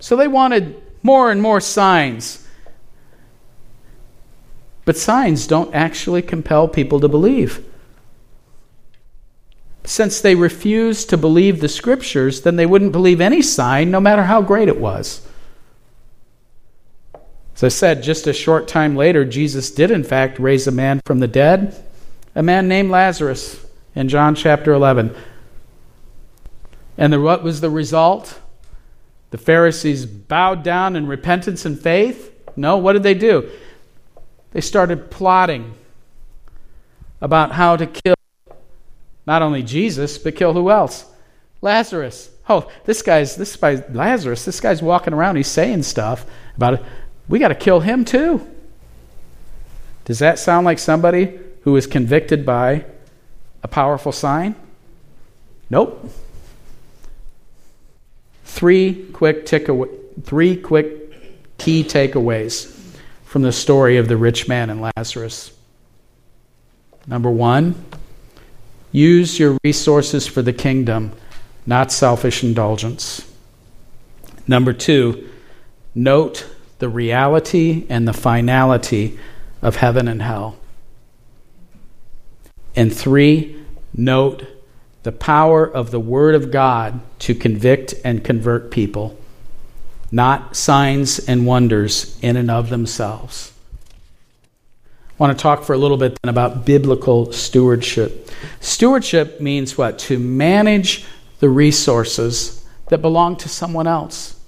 [0.00, 2.46] So they wanted more and more signs.
[4.84, 7.64] But signs don't actually compel people to believe
[9.84, 14.24] since they refused to believe the scriptures, then they wouldn't believe any sign, no matter
[14.24, 15.26] how great it was.
[17.54, 21.00] As I said, just a short time later, Jesus did, in fact, raise a man
[21.04, 21.84] from the dead,
[22.34, 25.14] a man named Lazarus, in John chapter 11.
[26.96, 28.40] And the, what was the result?
[29.30, 32.32] The Pharisees bowed down in repentance and faith?
[32.56, 33.50] No, what did they do?
[34.52, 35.74] They started plotting
[37.20, 38.14] about how to kill
[39.26, 41.04] not only Jesus, but kill who else?
[41.62, 42.30] Lazarus.
[42.48, 44.44] Oh, this guy's this guy's Lazarus.
[44.44, 45.36] This guy's walking around.
[45.36, 46.82] He's saying stuff about it.
[47.28, 48.46] We got to kill him too.
[50.04, 52.84] Does that sound like somebody who is convicted by
[53.62, 54.54] a powerful sign?
[55.70, 56.10] Nope.
[58.44, 59.88] Three quick takeaway,
[60.22, 62.70] three quick key takeaways
[63.24, 65.50] from the story of the rich man and Lazarus.
[67.06, 67.74] Number one,
[68.94, 71.10] Use your resources for the kingdom,
[71.66, 73.28] not selfish indulgence.
[74.46, 75.28] Number two,
[75.96, 76.46] note
[76.78, 79.18] the reality and the finality
[79.60, 80.56] of heaven and hell.
[82.76, 83.60] And three,
[83.92, 84.46] note
[85.02, 89.18] the power of the Word of God to convict and convert people
[90.12, 93.52] not signs and wonders in and of themselves.
[95.14, 98.30] I want to talk for a little bit then about biblical stewardship.
[98.58, 100.00] Stewardship means what?
[100.00, 101.04] To manage
[101.38, 104.40] the resources that belong to someone else.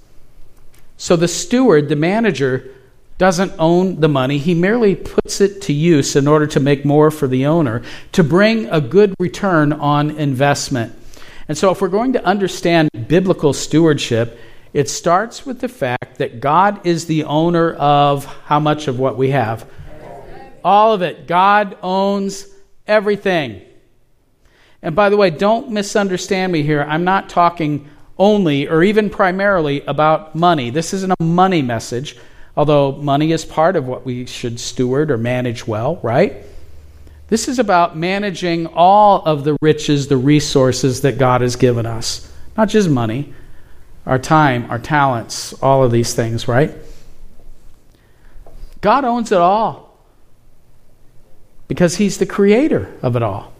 [0.97, 2.73] So the steward, the manager,
[3.17, 4.37] doesn't own the money.
[4.39, 8.23] He merely puts it to use in order to make more for the owner, to
[8.23, 10.93] bring a good return on investment.
[11.47, 14.37] And so, if we're going to understand biblical stewardship,
[14.73, 19.17] it starts with the fact that God is the owner of how much of what
[19.17, 19.65] we have?
[20.63, 21.27] All of it.
[21.27, 22.47] God owns
[22.87, 23.61] everything.
[24.81, 26.83] And by the way, don't misunderstand me here.
[26.83, 30.69] I'm not talking only or even primarily about money.
[30.69, 32.17] This isn't a money message,
[32.55, 36.43] although money is part of what we should steward or manage well, right?
[37.27, 42.31] This is about managing all of the riches, the resources that God has given us.
[42.55, 43.33] Not just money,
[44.05, 46.73] our time, our talents, all of these things, right?
[48.79, 49.86] God owns it all
[51.67, 53.53] because He's the creator of it all.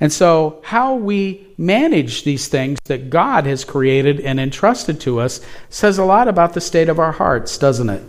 [0.00, 5.40] And so, how we manage these things that God has created and entrusted to us
[5.70, 8.02] says a lot about the state of our hearts, doesn't it?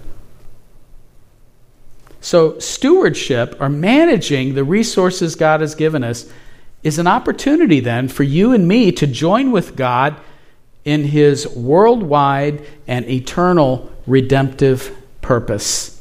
[2.22, 6.30] So, stewardship or managing the resources God has given us
[6.84, 10.16] is an opportunity then for you and me to join with God
[10.86, 15.99] in his worldwide and eternal redemptive purpose.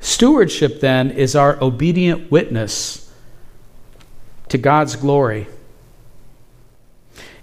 [0.00, 3.12] Stewardship then is our obedient witness
[4.48, 5.46] to God's glory.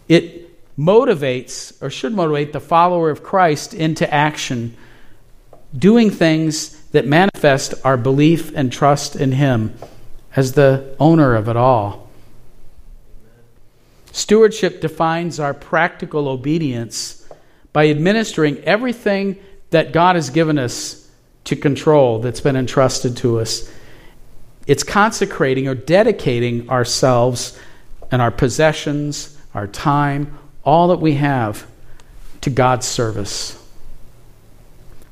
[0.07, 0.45] It
[0.77, 4.75] motivates, or should motivate, the follower of Christ into action,
[5.77, 9.77] doing things that manifest our belief and trust in Him
[10.35, 12.09] as the owner of it all.
[14.11, 17.27] Stewardship defines our practical obedience
[17.73, 19.37] by administering everything
[19.71, 21.04] that God has given us
[21.45, 23.71] to control that's been entrusted to us.
[24.67, 27.57] It's consecrating or dedicating ourselves
[28.11, 31.65] and our possessions, our time, all that we have
[32.41, 33.61] to God's service.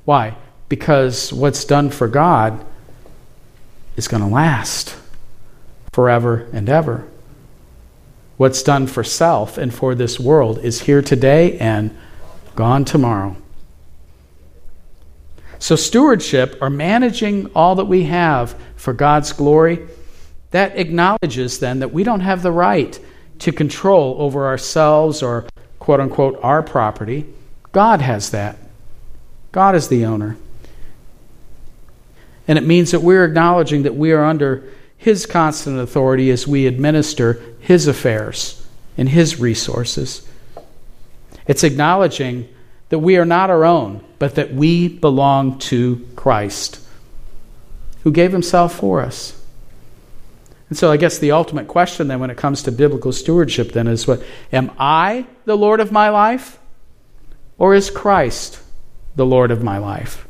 [0.06, 0.36] Why?
[0.70, 2.66] Because what's done for God
[3.96, 4.96] is going to last
[5.92, 7.08] forever and ever.
[8.38, 11.96] What's done for self and for this world is here today and
[12.56, 13.38] gone tomorrow.
[15.64, 19.88] So, stewardship, or managing all that we have for God's glory,
[20.52, 23.00] that acknowledges then that we don't have the right
[23.40, 25.46] to control over ourselves or,
[25.80, 27.28] quote unquote, our property.
[27.72, 28.58] God has that.
[29.54, 30.36] God is the owner.
[32.46, 36.68] And it means that we're acknowledging that we are under His constant authority as we
[36.68, 40.28] administer His affairs and His resources.
[41.48, 42.53] It's acknowledging
[42.94, 46.80] that we are not our own, but that we belong to Christ,
[48.04, 49.42] who gave Himself for us.
[50.70, 53.88] And so I guess the ultimate question then when it comes to biblical stewardship then
[53.88, 54.22] is what
[54.52, 56.60] am I the Lord of my life
[57.58, 58.62] or is Christ
[59.16, 60.28] the Lord of my life?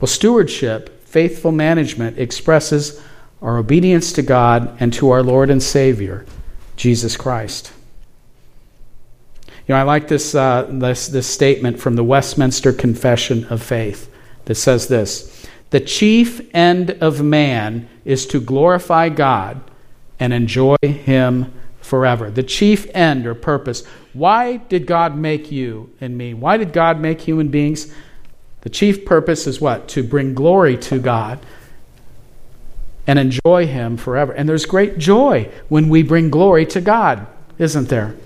[0.00, 3.02] Well, stewardship, faithful management, expresses
[3.42, 6.24] our obedience to God and to our Lord and Savior,
[6.76, 7.70] Jesus Christ.
[9.68, 14.10] You know, I like this, uh, this, this statement from the Westminster Confession of Faith
[14.46, 19.60] that says this The chief end of man is to glorify God
[20.18, 21.52] and enjoy Him
[21.82, 22.30] forever.
[22.30, 23.84] The chief end or purpose.
[24.14, 26.32] Why did God make you and me?
[26.32, 27.92] Why did God make human beings?
[28.62, 29.86] The chief purpose is what?
[29.88, 31.40] To bring glory to God
[33.06, 34.32] and enjoy Him forever.
[34.32, 37.26] And there's great joy when we bring glory to God,
[37.58, 38.16] isn't there?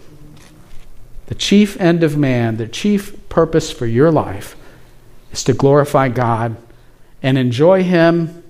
[1.27, 4.57] The chief end of man, the chief purpose for your life
[5.33, 6.57] is to glorify God
[7.23, 8.43] and enjoy Him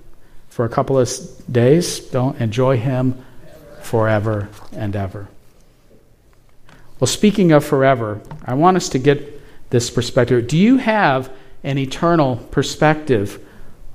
[0.49, 1.09] for a couple of
[1.51, 1.99] days.
[1.99, 3.23] Don't enjoy Him
[3.81, 5.27] forever and ever.
[6.99, 10.47] Well, speaking of forever, I want us to get this perspective.
[10.47, 11.31] Do you have
[11.63, 13.43] an eternal perspective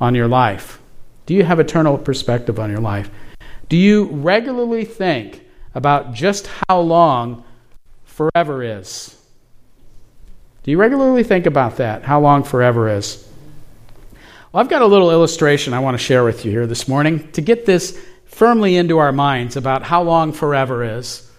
[0.00, 0.80] on your life?
[1.26, 3.10] Do you have eternal perspective on your life?
[3.68, 5.42] Do you regularly think
[5.74, 7.44] about just how long
[8.18, 9.16] forever is?
[10.64, 13.24] Do you regularly think about that, how long forever is?
[14.50, 17.30] Well, I've got a little illustration I want to share with you here this morning
[17.32, 21.30] to get this firmly into our minds about how long forever is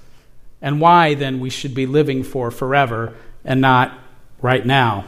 [0.62, 3.14] and why then we should be living for forever
[3.44, 4.00] and not
[4.42, 5.04] right now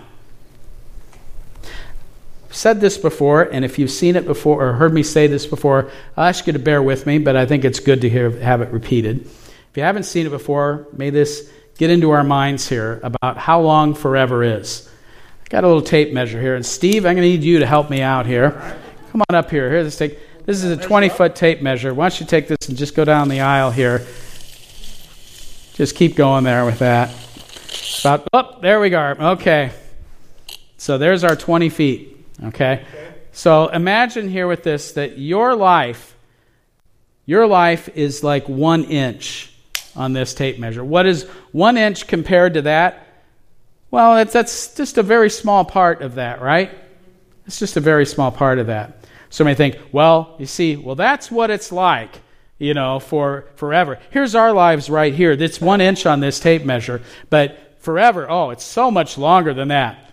[2.49, 5.45] I've said this before, and if you've seen it before or heard me say this
[5.45, 8.29] before, I'll ask you to bear with me, but I think it's good to hear,
[8.29, 9.21] have it repeated.
[9.71, 11.49] If you haven't seen it before, may this
[11.81, 14.87] get into our minds here about how long forever is.
[15.43, 17.65] I got a little tape measure here, and Steve, I'm going to need you to
[17.65, 18.51] help me out here.
[19.11, 19.67] Come on up here.
[19.67, 20.19] Here, this take.
[20.45, 21.91] This is a 20 foot tape measure.
[21.91, 24.05] Why don't you take this and just go down the aisle here?
[25.73, 27.15] Just keep going there with that.
[28.01, 29.15] About, oh, there we go.
[29.19, 29.71] Okay.
[30.77, 32.15] So there's our 20 feet.
[32.43, 32.85] Okay.
[33.31, 36.15] So imagine here with this that your life,
[37.25, 39.50] your life is like one inch
[39.95, 40.83] on this tape measure.
[40.83, 43.07] What is one inch compared to that?
[43.89, 46.71] Well, that's just a very small part of that, right?
[47.45, 49.05] It's just a very small part of that.
[49.29, 52.19] So may think, well, you see, well, that's what it's like,
[52.57, 53.99] you know, for forever.
[54.09, 55.31] Here's our lives right here.
[55.31, 59.69] It's one inch on this tape measure, but forever, oh, it's so much longer than
[59.69, 60.11] that.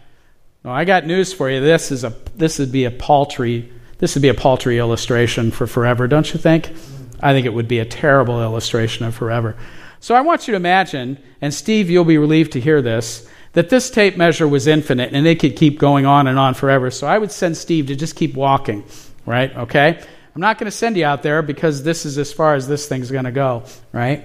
[0.65, 1.61] No, I got news for you.
[1.61, 5.67] This is a this would be a paltry this would be a paltry illustration for
[5.67, 6.73] forever, don't you think?
[7.21, 9.57] I think it would be a terrible illustration of forever.
[10.01, 13.69] So I want you to imagine, and Steve, you'll be relieved to hear this, that
[13.69, 16.91] this tape measure was infinite and it could keep going on and on forever.
[16.91, 18.85] So I would send Steve to just keep walking
[19.29, 19.55] right?
[19.55, 20.01] Okay?
[20.35, 22.89] I'm not going to send you out there because this is as far as this
[22.89, 24.25] thing's going to go, right?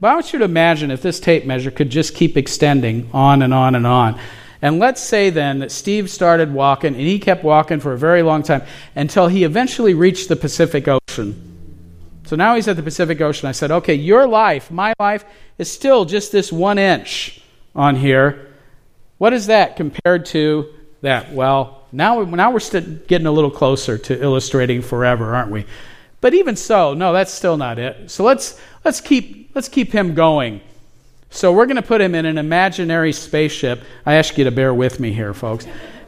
[0.00, 3.42] But I want you to imagine if this tape measure could just keep extending on
[3.42, 4.20] and on and on.
[4.62, 8.22] And let's say then that Steve started walking, and he kept walking for a very
[8.22, 8.62] long time
[8.94, 11.45] until he eventually reached the Pacific Ocean.
[12.26, 13.48] So now he's at the Pacific Ocean.
[13.48, 15.24] I said, okay, your life, my life,
[15.58, 17.40] is still just this one inch
[17.74, 18.52] on here.
[19.18, 20.66] What is that compared to
[21.02, 21.32] that?
[21.32, 25.66] Well, now, now we're getting a little closer to illustrating forever, aren't we?
[26.20, 28.10] But even so, no, that's still not it.
[28.10, 30.60] So let's, let's, keep, let's keep him going.
[31.30, 33.82] So we're going to put him in an imaginary spaceship.
[34.04, 35.66] I ask you to bear with me here, folks.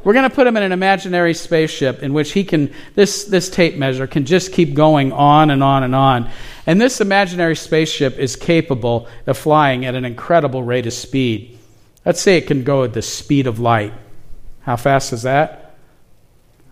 [0.09, 3.51] We're going to put him in an imaginary spaceship in which he can, this, this
[3.51, 6.31] tape measure can just keep going on and on and on.
[6.67, 11.59] And this imaginary spaceship is capable of flying at an incredible rate of speed.
[12.07, 13.93] Let's say it can go at the speed of light.
[14.61, 15.77] How fast is that?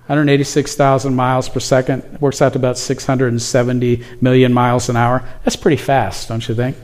[0.07, 5.23] 186,000 miles per second works out to about 670 million miles an hour.
[5.45, 6.75] That's pretty fast, don't you think?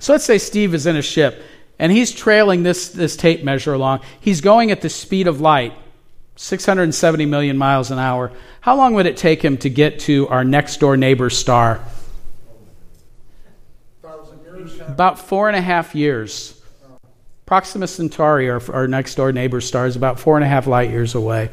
[0.00, 1.40] So let's say Steve is in a ship
[1.82, 4.02] and he's trailing this, this tape measure along.
[4.20, 5.72] He's going at the speed of light,
[6.36, 8.30] 670 million miles an hour.
[8.60, 11.80] How long would it take him to get to our next door neighbor star?
[14.86, 16.62] About four and a half years.
[17.46, 20.88] Proxima Centauri, our, our next door neighbor star, is about four and a half light
[20.88, 21.50] years away.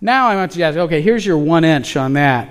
[0.00, 2.48] Now I want to ask, okay, here's your one inch on that.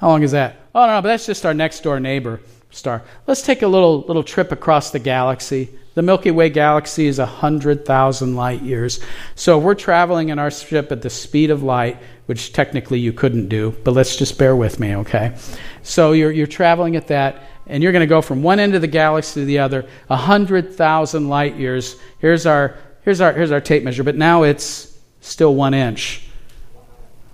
[0.00, 0.56] How long is that?
[0.74, 2.40] Oh, no, but that's just our next door neighbor
[2.72, 3.02] star.
[3.26, 5.68] Let's take a little, little trip across the galaxy.
[5.94, 8.98] The Milky Way galaxy is 100,000 light years.
[9.34, 13.48] So we're traveling in our ship at the speed of light, which technically you couldn't
[13.48, 15.36] do, but let's just bear with me, okay?
[15.82, 18.80] So you're, you're traveling at that, and you're going to go from one end of
[18.80, 21.96] the galaxy to the other, 100,000 light years.
[22.20, 26.26] Here's our, here's, our, here's our tape measure, but now it's still one inch.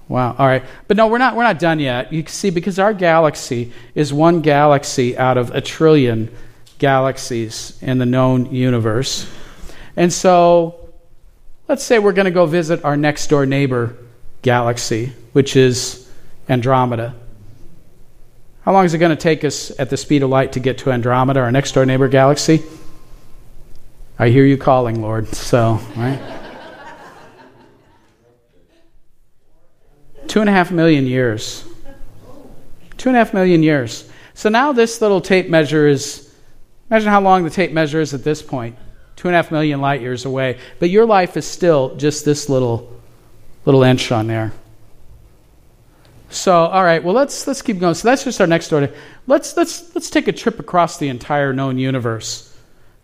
[0.09, 0.35] Wow.
[0.39, 0.65] All right.
[0.87, 2.13] But no, we're not, we're not done yet.
[2.13, 6.35] You see, because our galaxy is one galaxy out of a trillion
[6.79, 9.31] galaxies in the known universe.
[9.97, 10.89] And so,
[11.69, 13.97] let's say we're going to go visit our next door neighbor
[14.43, 16.09] galaxy, which is
[16.49, 17.15] Andromeda.
[18.63, 20.79] How long is it going to take us at the speed of light to get
[20.79, 22.63] to Andromeda, our next door neighbor galaxy?
[24.19, 25.29] I hear you calling, Lord.
[25.29, 26.38] So, right?
[30.29, 31.65] Two and a half million years.
[32.97, 34.09] Two and a half million years.
[34.35, 36.33] So now this little tape measure is,
[36.91, 38.77] imagine how long the tape measure is at this point.
[39.17, 40.59] Two and a half million light years away.
[40.79, 43.01] But your life is still just this little,
[43.65, 44.53] little inch on there.
[46.31, 47.95] So, all right, well let's let's keep going.
[47.95, 48.91] So that's just our next door.
[49.27, 52.55] Let's let's let's take a trip across the entire known universe.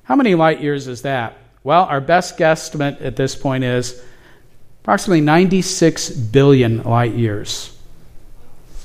[0.03, 1.39] How many light years is that?
[1.63, 4.03] Well, our best guesstimate at this point is
[4.85, 7.75] approximately 96 billion light years.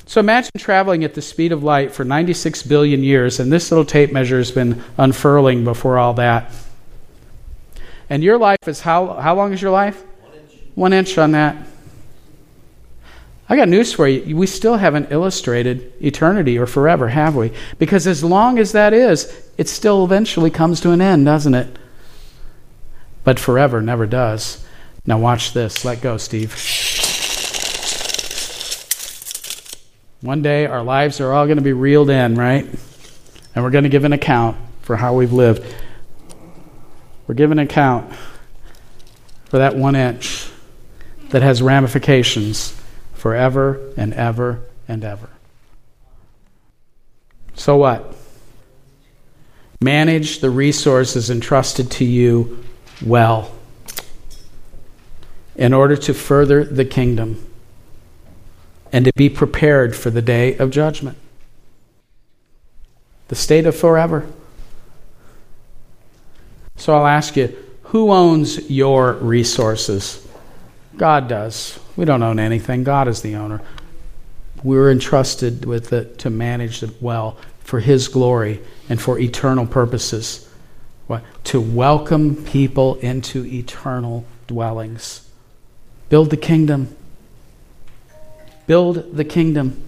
[0.06, 3.84] So imagine traveling at the speed of light for 96 billion years, and this little
[3.84, 6.50] tape measure has been unfurling before all that.
[8.08, 10.02] And your life is how, how long is your life?
[10.02, 10.60] One inch.
[10.74, 11.66] One inch on that.
[13.50, 14.34] I got news for you.
[14.34, 17.52] We still haven't illustrated eternity or forever, have we?
[17.78, 21.78] Because as long as that is, it still eventually comes to an end, doesn't it?
[23.22, 24.64] But forever never does.
[25.06, 25.84] Now, watch this.
[25.84, 26.52] Let go, Steve.
[30.20, 32.64] One day, our lives are all going to be reeled in, right?
[33.54, 35.64] And we're going to give an account for how we've lived.
[37.26, 38.12] We're giving an account
[39.46, 40.48] for that one inch
[41.30, 42.78] that has ramifications
[43.14, 45.30] forever and ever and ever.
[47.54, 48.14] So what?
[49.82, 52.62] manage the resources entrusted to you
[53.02, 53.50] well
[55.56, 57.46] in order to further the kingdom
[58.92, 61.16] and to be prepared for the day of judgment.
[63.28, 64.26] The state of forever.
[66.76, 70.26] So I'll ask you who owns your resources?
[70.96, 71.78] God does.
[71.96, 73.60] We don't own anything, God is the owner.
[74.62, 80.48] We're entrusted with it to manage it well for His glory and for eternal purposes.
[81.06, 81.22] What?
[81.44, 85.29] To welcome people into eternal dwellings.
[86.10, 86.94] Build the kingdom.
[88.66, 89.82] Build the kingdom.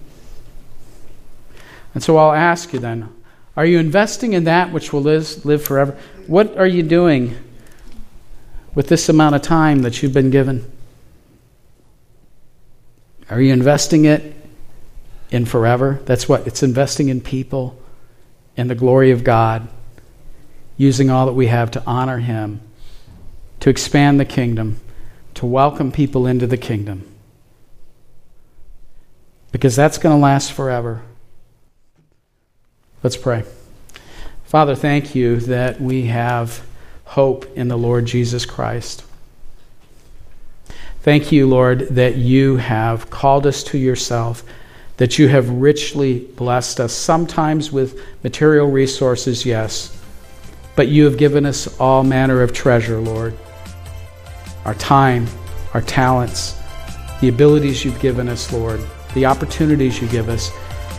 [1.94, 3.14] And so I'll ask you then
[3.56, 5.98] are you investing in that which will live, live forever?
[6.26, 7.36] What are you doing
[8.74, 10.70] with this amount of time that you've been given?
[13.28, 14.34] Are you investing it
[15.30, 16.00] in forever?
[16.06, 17.78] That's what it's investing in people,
[18.56, 19.68] in the glory of God,
[20.78, 22.60] using all that we have to honor Him,
[23.60, 24.80] to expand the kingdom,
[25.34, 27.06] to welcome people into the kingdom.
[29.50, 31.02] Because that's going to last forever.
[33.02, 33.44] Let's pray.
[34.44, 36.64] Father, thank you that we have
[37.04, 39.04] hope in the Lord Jesus Christ.
[41.00, 44.44] Thank you, Lord, that you have called us to yourself,
[44.98, 50.00] that you have richly blessed us, sometimes with material resources, yes,
[50.76, 53.36] but you have given us all manner of treasure, Lord.
[54.64, 55.26] Our time,
[55.74, 56.58] our talents,
[57.20, 58.80] the abilities you've given us, Lord,
[59.14, 60.50] the opportunities you give us.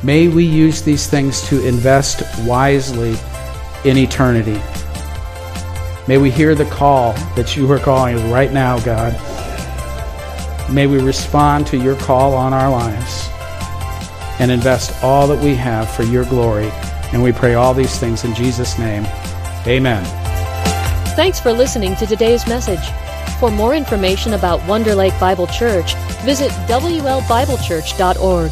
[0.03, 3.15] May we use these things to invest wisely
[3.85, 4.61] in eternity.
[6.07, 9.13] May we hear the call that you are calling right now, God.
[10.71, 13.29] May we respond to your call on our lives
[14.39, 16.69] and invest all that we have for your glory.
[17.13, 19.05] And we pray all these things in Jesus' name.
[19.67, 20.03] Amen.
[21.15, 22.81] Thanks for listening to today's message.
[23.39, 28.51] For more information about Wonder Lake Bible Church, visit WLBibleChurch.org.